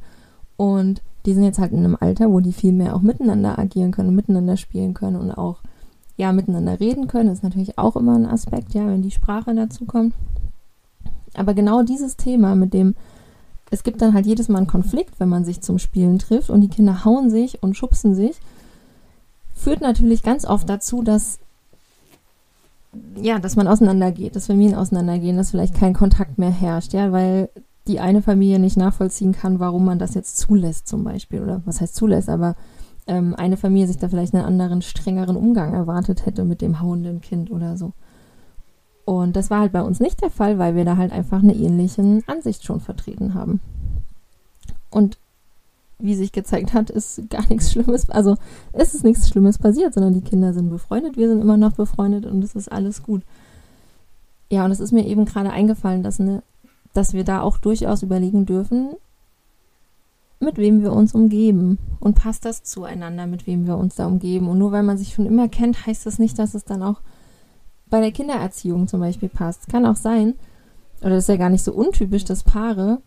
[0.57, 3.91] Und die sind jetzt halt in einem Alter, wo die viel mehr auch miteinander agieren
[3.91, 5.59] können, miteinander spielen können und auch
[6.18, 7.31] ja miteinander reden können.
[7.31, 10.14] Ist natürlich auch immer ein Aspekt, ja, wenn die Sprache dazu kommt.
[11.35, 12.94] Aber genau dieses Thema mit dem,
[13.70, 16.61] es gibt dann halt jedes Mal einen Konflikt, wenn man sich zum Spielen trifft und
[16.61, 18.37] die Kinder hauen sich und schubsen sich,
[19.54, 21.38] führt natürlich ganz oft dazu, dass
[23.20, 27.50] ja, dass man auseinandergeht, dass Familien auseinandergehen, dass vielleicht kein Kontakt mehr herrscht, ja, weil
[27.87, 31.81] die eine Familie nicht nachvollziehen kann, warum man das jetzt zulässt zum Beispiel oder was
[31.81, 32.57] heißt zulässt, aber
[33.09, 37.21] ähm, eine Familie sich da vielleicht einen anderen, strengeren Umgang erwartet hätte mit dem hauenden
[37.21, 37.92] Kind oder so.
[39.05, 41.55] Und das war halt bei uns nicht der Fall, weil wir da halt einfach eine
[41.55, 43.61] ähnliche Ansicht schon vertreten haben.
[44.90, 45.18] Und
[45.99, 48.37] wie sich gezeigt hat, ist gar nichts Schlimmes, also
[48.73, 52.27] ist es nichts Schlimmes passiert, sondern die Kinder sind befreundet, wir sind immer noch befreundet
[52.27, 53.23] und es ist alles gut.
[54.51, 56.42] Ja, und es ist mir eben gerade eingefallen, dass, ne,
[56.94, 58.90] dass wir da auch durchaus überlegen dürfen,
[60.40, 61.79] mit wem wir uns umgeben.
[62.01, 64.48] Und passt das zueinander, mit wem wir uns da umgeben.
[64.48, 67.01] Und nur weil man sich schon immer kennt, heißt das nicht, dass es dann auch
[67.90, 69.68] bei der Kindererziehung zum Beispiel passt.
[69.68, 70.35] Kann auch sein,
[71.01, 73.01] oder das ist ja gar nicht so untypisch, dass Paare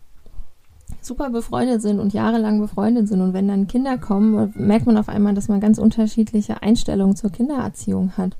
[1.00, 3.20] super befreundet sind und jahrelang befreundet sind.
[3.20, 7.30] Und wenn dann Kinder kommen, merkt man auf einmal, dass man ganz unterschiedliche Einstellungen zur
[7.30, 8.36] Kindererziehung hat.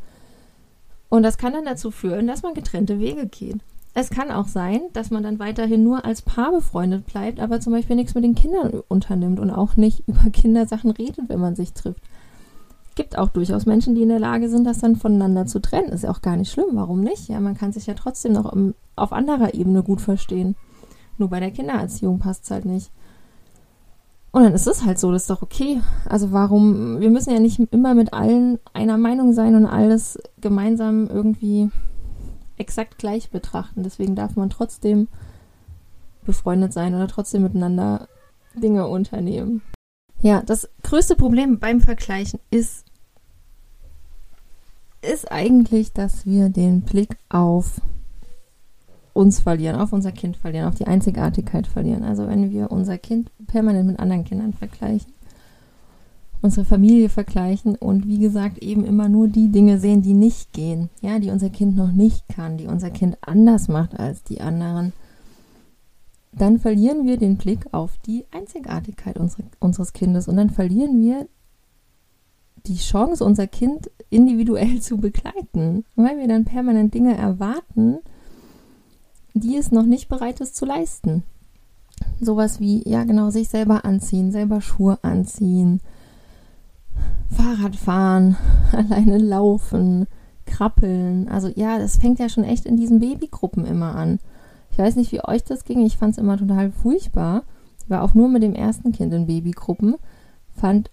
[1.09, 3.61] Und das kann dann dazu führen, dass man getrennte Wege geht.
[3.95, 7.75] Es kann auch sein, dass man dann weiterhin nur als Paar befreundet bleibt, aber zum
[7.75, 11.73] Beispiel nichts mit den Kindern unternimmt und auch nicht über Kindersachen redet, wenn man sich
[11.73, 12.03] trifft.
[12.95, 15.89] Gibt auch durchaus Menschen, die in der Lage sind, das dann voneinander zu trennen.
[15.89, 16.71] Ist ja auch gar nicht schlimm.
[16.73, 17.29] Warum nicht?
[17.29, 18.55] Ja, man kann sich ja trotzdem noch
[18.97, 20.57] auf anderer Ebene gut verstehen.
[21.17, 22.91] Nur bei der Kindererziehung passt es halt nicht.
[24.31, 25.81] Und dann ist es halt so, das ist doch okay.
[26.07, 31.07] Also warum, wir müssen ja nicht immer mit allen einer Meinung sein und alles gemeinsam
[31.07, 31.71] irgendwie
[32.63, 33.83] exakt gleich betrachten.
[33.83, 35.09] Deswegen darf man trotzdem
[36.25, 38.09] befreundet sein oder trotzdem miteinander
[38.55, 39.63] Dinge unternehmen.
[40.21, 42.85] Ja, das größte Problem beim Vergleichen ist,
[45.03, 47.81] ist eigentlich, dass wir den Blick auf
[49.15, 52.05] uns verlieren, auf unser Kind verlieren, auf die Einzigartigkeit verlieren.
[52.05, 55.13] Also wenn wir unser Kind permanent mit anderen Kindern vergleichen,
[56.43, 60.91] unsere Familie vergleichen und wie gesagt eben immer nur die Dinge sehen, die nicht gehen,
[61.01, 64.93] ja, die unser Kind noch nicht kann, die unser Kind anders macht als die anderen,
[66.33, 71.29] dann verlieren wir den Blick auf die Einzigartigkeit unsere, unseres Kindes und dann verlieren wir
[72.67, 77.99] die Chance, unser Kind individuell zu begleiten, weil wir dann permanent Dinge erwarten,
[79.35, 81.23] die es noch nicht bereit ist zu leisten.
[82.21, 85.81] Sowas wie, ja genau, sich selber anziehen, selber Schuhe anziehen,
[87.33, 88.37] Fahrrad fahren,
[88.73, 90.07] alleine laufen,
[90.47, 91.29] krabbeln.
[91.29, 94.19] Also ja, das fängt ja schon echt in diesen Babygruppen immer an.
[94.71, 95.85] Ich weiß nicht, wie euch das ging.
[95.85, 97.45] Ich fand es immer total furchtbar.
[97.89, 99.97] War auch nur mit dem ersten Kind in Babygruppen.
[100.55, 100.91] Fand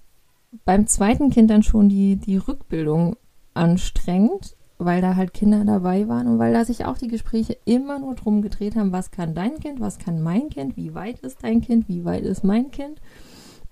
[0.65, 3.15] beim zweiten Kind dann schon die, die Rückbildung
[3.53, 7.99] anstrengend weil da halt Kinder dabei waren und weil da sich auch die Gespräche immer
[7.99, 11.43] nur drum gedreht haben, was kann dein Kind, was kann mein Kind, wie weit ist
[11.43, 13.01] dein Kind, wie weit ist mein Kind.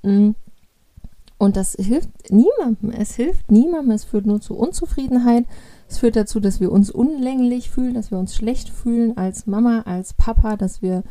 [0.03, 0.31] Mm.
[1.37, 2.91] Und das hilft niemandem.
[2.91, 3.91] Es hilft niemandem.
[3.91, 5.45] Es führt nur zu Unzufriedenheit.
[5.87, 9.81] Es führt dazu, dass wir uns unlänglich fühlen, dass wir uns schlecht fühlen als Mama,
[9.85, 11.03] als Papa, dass wir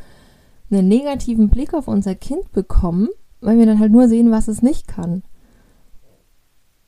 [0.71, 3.09] einen negativen Blick auf unser Kind bekommen,
[3.41, 5.23] weil wir dann halt nur sehen, was es nicht kann.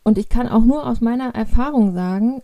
[0.03, 2.43] Und ich kann auch nur aus meiner Erfahrung sagen,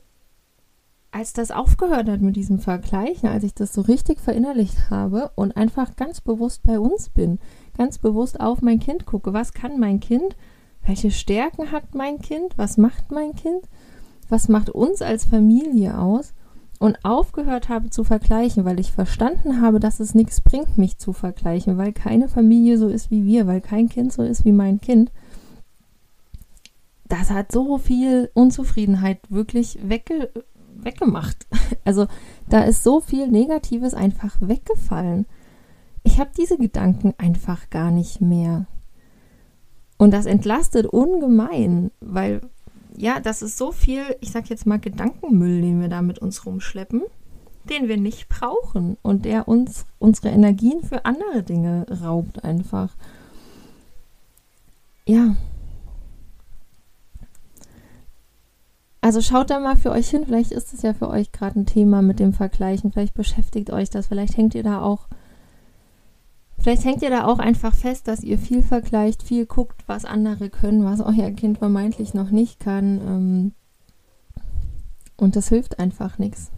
[1.11, 5.57] als das aufgehört hat mit diesem Vergleichen, als ich das so richtig verinnerlicht habe und
[5.57, 7.39] einfach ganz bewusst bei uns bin,
[7.77, 10.37] ganz bewusst auf mein Kind gucke, was kann mein Kind,
[10.87, 13.69] welche Stärken hat mein Kind, was macht mein Kind,
[14.29, 16.35] was macht uns als Familie aus
[16.79, 21.13] und aufgehört habe zu vergleichen, weil ich verstanden habe, dass es nichts bringt, mich zu
[21.13, 24.81] vergleichen, weil keine Familie so ist wie wir, weil kein Kind so ist wie mein
[24.81, 25.11] Kind.
[27.09, 30.31] Das hat so viel Unzufriedenheit wirklich wegge
[30.77, 31.47] weggemacht.
[31.87, 32.07] Also
[32.49, 35.27] da ist so viel Negatives einfach weggefallen.
[36.03, 38.67] Ich habe diese Gedanken einfach gar nicht mehr.
[39.97, 42.41] Und das entlastet ungemein, weil
[42.97, 46.47] ja, das ist so viel, ich sag jetzt mal Gedankenmüll, den wir da mit uns
[46.47, 47.03] rumschleppen,
[47.69, 52.95] den wir nicht brauchen und der uns unsere Energien für andere Dinge raubt einfach.
[55.07, 55.35] Ja,
[59.05, 61.67] Also schaut da mal für euch hin, vielleicht ist es ja für euch gerade ein
[61.67, 65.09] Thema mit dem Vergleichen, vielleicht beschäftigt euch das, vielleicht hängt ihr da auch,
[66.65, 70.49] vielleicht hängt ihr da auch einfach fest, dass ihr viel vergleicht, viel guckt, was andere
[70.49, 73.01] können, was euer Kind vermeintlich noch nicht kann.
[73.07, 73.53] Ähm,
[75.19, 76.51] und das hilft einfach nichts.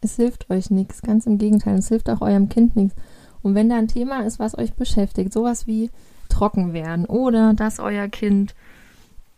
[0.00, 2.96] Es hilft euch nichts, ganz im Gegenteil, es hilft auch eurem Kind nichts.
[3.42, 5.90] Und wenn da ein Thema ist, was euch beschäftigt, sowas wie
[6.28, 8.56] trocken werden oder dass euer Kind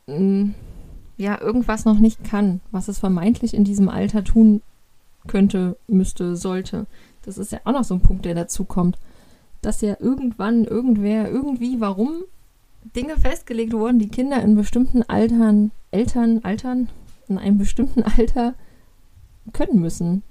[0.06, 0.54] mh, mm,
[1.18, 4.62] ja irgendwas noch nicht kann, was es vermeintlich in diesem Alter tun
[5.26, 6.86] könnte, müsste, sollte.
[7.22, 8.96] Das ist ja auch noch so ein Punkt, der dazu kommt.
[9.62, 12.22] Dass ja irgendwann, irgendwer, irgendwie, warum
[12.94, 16.88] Dinge festgelegt wurden, die Kinder in bestimmten Altern, Eltern, Altern,
[17.28, 18.54] in einem bestimmten Alter
[19.52, 20.22] können müssen.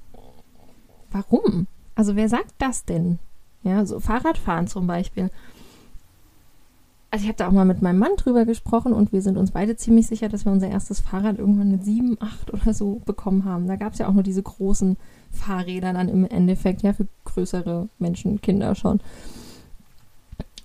[1.11, 1.67] Warum?
[1.95, 3.19] Also wer sagt das denn?
[3.63, 5.29] Ja, so Fahrradfahren zum Beispiel
[7.09, 9.51] also ich habe da auch mal mit meinem Mann drüber gesprochen und wir sind uns
[9.51, 13.45] beide ziemlich sicher, dass wir unser erstes Fahrrad irgendwann mit sieben, acht oder so bekommen
[13.45, 13.67] haben.
[13.67, 14.97] Da gab es ja auch nur diese großen
[15.31, 18.99] Fahrräder dann im Endeffekt, ja, für größere Menschen, Kinder schon.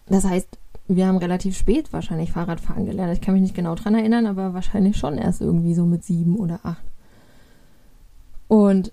[0.06, 3.12] Das heißt, wir haben relativ spät wahrscheinlich Fahrradfahren gelernt.
[3.12, 6.36] Ich kann mich nicht genau dran erinnern, aber wahrscheinlich schon erst irgendwie so mit sieben
[6.36, 6.82] oder acht.
[8.48, 8.92] Und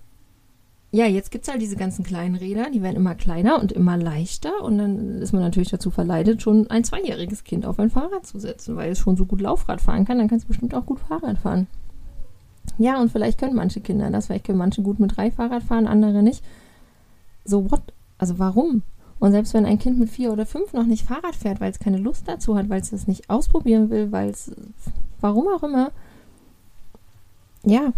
[0.91, 3.95] ja, jetzt gibt es halt diese ganzen kleinen Räder, die werden immer kleiner und immer
[3.95, 8.25] leichter und dann ist man natürlich dazu verleitet, schon ein zweijähriges Kind auf ein Fahrrad
[8.25, 10.85] zu setzen, weil es schon so gut Laufrad fahren kann, dann kann es bestimmt auch
[10.85, 11.67] gut Fahrrad fahren.
[12.79, 15.85] Ja, und vielleicht können manche Kinder das, vielleicht können manche gut mit drei Fahrrad fahren,
[15.85, 16.43] andere nicht.
[17.45, 17.81] So what?
[18.17, 18.81] Also warum?
[19.19, 21.79] Und selbst wenn ein Kind mit vier oder fünf noch nicht Fahrrad fährt, weil es
[21.79, 24.51] keine Lust dazu hat, weil es es nicht ausprobieren will, weil es,
[25.19, 25.91] warum auch immer,
[27.63, 27.91] ja,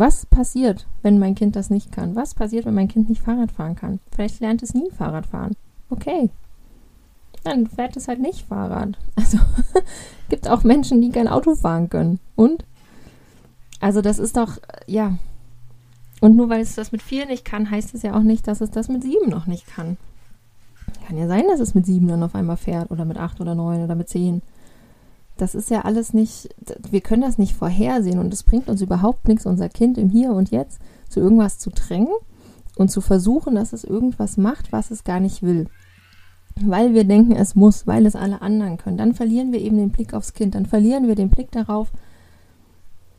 [0.00, 2.16] was passiert, wenn mein Kind das nicht kann?
[2.16, 4.00] Was passiert, wenn mein Kind nicht Fahrrad fahren kann?
[4.10, 5.56] Vielleicht lernt es nie Fahrrad fahren.
[5.90, 6.30] Okay.
[7.44, 8.98] Dann fährt es halt nicht Fahrrad.
[9.16, 9.38] Also
[10.28, 12.20] gibt auch Menschen, die kein Auto fahren können.
[12.36, 12.64] Und?
[13.80, 15.18] Also das ist doch, ja.
[16.20, 18.60] Und nur weil es das mit vier nicht kann, heißt es ja auch nicht, dass
[18.60, 19.96] es das mit sieben noch nicht kann.
[21.06, 23.54] Kann ja sein, dass es mit sieben dann auf einmal fährt oder mit acht oder
[23.54, 24.42] neun oder mit zehn
[25.40, 26.54] das ist ja alles nicht,
[26.90, 30.32] wir können das nicht vorhersehen und es bringt uns überhaupt nichts, unser Kind im Hier
[30.32, 32.12] und Jetzt zu irgendwas zu drängen
[32.76, 35.66] und zu versuchen, dass es irgendwas macht, was es gar nicht will.
[36.60, 38.96] Weil wir denken, es muss, weil es alle anderen können.
[38.96, 41.92] Dann verlieren wir eben den Blick aufs Kind, dann verlieren wir den Blick darauf,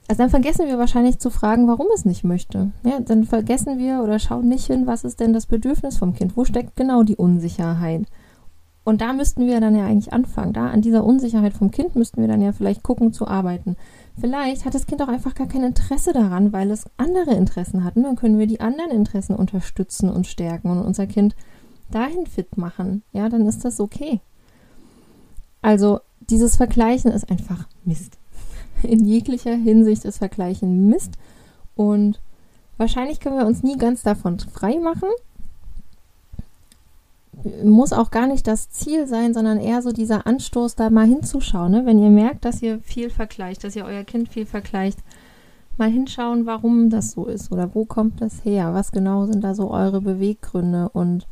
[0.10, 2.72] also dann vergessen wir wahrscheinlich zu fragen, warum es nicht möchte.
[2.84, 6.36] Ja, dann vergessen wir oder schauen nicht hin, was ist denn das Bedürfnis vom Kind?
[6.36, 8.08] Wo steckt genau die Unsicherheit?
[8.90, 10.52] Und da müssten wir dann ja eigentlich anfangen.
[10.52, 13.78] Da an dieser Unsicherheit vom Kind müssten wir dann ja vielleicht gucken zu arbeiten.
[14.20, 17.98] Vielleicht hat das Kind auch einfach gar kein Interesse daran, weil es andere Interessen hat.
[17.98, 21.36] Und dann können wir die anderen Interessen unterstützen und stärken und unser Kind
[21.92, 23.04] dahin fit machen.
[23.12, 24.22] Ja, dann ist das okay.
[25.62, 28.18] Also dieses Vergleichen ist einfach Mist.
[28.82, 31.12] In jeglicher Hinsicht ist Vergleichen Mist.
[31.76, 32.20] Und
[32.78, 35.10] wahrscheinlich können wir uns nie ganz davon frei machen
[37.64, 41.72] muss auch gar nicht das Ziel sein, sondern eher so dieser Anstoß, da mal hinzuschauen.
[41.72, 41.86] Ne?
[41.86, 45.00] Wenn ihr merkt, dass ihr viel vergleicht, dass ihr euer Kind viel vergleicht,
[45.78, 48.74] mal hinschauen, warum das so ist oder wo kommt das her?
[48.74, 51.28] Was genau sind da so eure Beweggründe und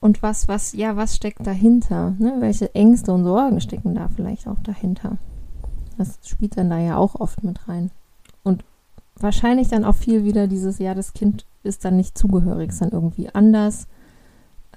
[0.00, 2.16] und was, was, ja, was steckt dahinter?
[2.18, 2.34] Ne?
[2.40, 5.18] Welche Ängste und Sorgen stecken da vielleicht auch dahinter?
[5.96, 7.92] Das spielt dann da ja auch oft mit rein.
[8.42, 8.64] Und
[9.14, 12.90] wahrscheinlich dann auch viel wieder dieses, ja, das Kind ist dann nicht zugehörig, ist dann
[12.90, 13.86] irgendwie anders.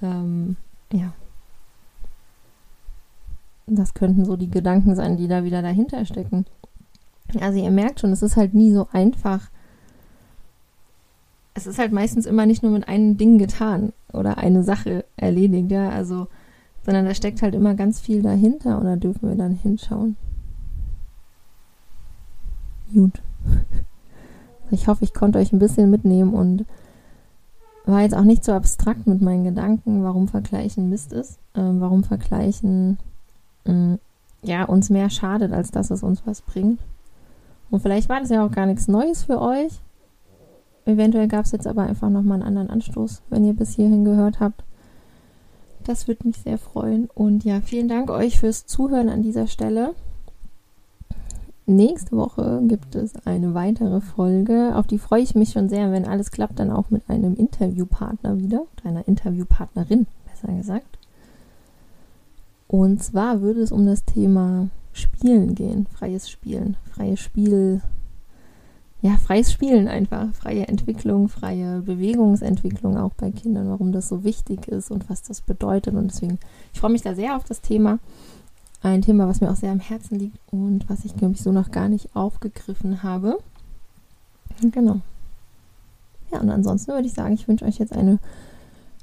[0.01, 0.57] Ähm,
[0.91, 1.13] ja.
[3.67, 6.45] das könnten so die Gedanken sein, die da wieder dahinter stecken.
[7.39, 9.49] Also ihr merkt schon, es ist halt nie so einfach.
[11.53, 15.71] Es ist halt meistens immer nicht nur mit einem Ding getan oder eine Sache erledigt,
[15.71, 16.27] ja, also,
[16.85, 20.17] sondern da steckt halt immer ganz viel dahinter und da dürfen wir dann hinschauen.
[22.93, 23.21] Gut.
[24.71, 26.65] Ich hoffe, ich konnte euch ein bisschen mitnehmen und
[27.85, 32.03] war jetzt auch nicht so abstrakt mit meinen Gedanken, warum Vergleichen Mist ist, äh, warum
[32.03, 32.97] Vergleichen
[33.65, 33.97] äh,
[34.41, 36.79] ja uns mehr schadet, als dass es uns was bringt.
[37.69, 39.81] Und vielleicht war das ja auch gar nichts Neues für euch.
[40.85, 44.39] Eventuell gab es jetzt aber einfach nochmal einen anderen Anstoß, wenn ihr bis hierhin gehört
[44.39, 44.63] habt.
[45.83, 47.09] Das würde mich sehr freuen.
[47.13, 49.93] Und ja, vielen Dank euch fürs Zuhören an dieser Stelle.
[51.67, 56.05] Nächste Woche gibt es eine weitere Folge, auf die freue ich mich schon sehr, wenn
[56.05, 60.99] alles klappt, dann auch mit einem Interviewpartner wieder, einer Interviewpartnerin, besser gesagt.
[62.67, 67.81] Und zwar würde es um das Thema Spielen gehen, freies Spielen, freies Spiel,
[69.01, 74.67] ja, freies Spielen einfach, freie Entwicklung, freie Bewegungsentwicklung auch bei Kindern, warum das so wichtig
[74.67, 75.95] ist und was das bedeutet.
[75.95, 76.39] Und deswegen,
[76.73, 77.99] ich freue mich da sehr auf das Thema
[78.91, 81.51] ein Thema, was mir auch sehr am Herzen liegt und was ich, glaube ich, so
[81.51, 83.37] noch gar nicht aufgegriffen habe.
[84.61, 85.01] Genau.
[86.31, 88.19] Ja, und ansonsten würde ich sagen, ich wünsche euch jetzt eine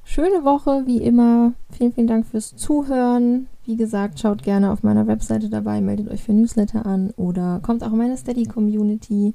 [0.05, 1.53] schöne Woche, wie immer.
[1.71, 3.49] Vielen, vielen Dank fürs Zuhören.
[3.65, 7.85] Wie gesagt, schaut gerne auf meiner Webseite dabei, meldet euch für Newsletter an oder kommt
[7.85, 9.35] auch in meine Steady-Community.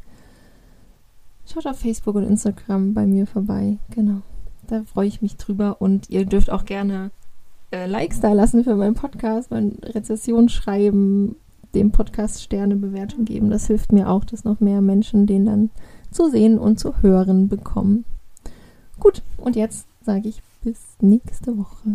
[1.45, 3.77] Schaut auf Facebook und Instagram bei mir vorbei.
[3.91, 4.21] Genau.
[4.67, 7.11] Da freue ich mich drüber und ihr dürft auch gerne
[7.71, 11.35] äh, Likes da lassen für meinen Podcast, meine Rezession schreiben,
[11.75, 13.49] dem Podcast Sternebewertung geben.
[13.49, 15.69] Das hilft mir auch, dass noch mehr Menschen den dann
[16.11, 18.05] zu sehen und zu hören bekommen.
[18.99, 21.89] Gut, und jetzt sage ich bis nächste Woche.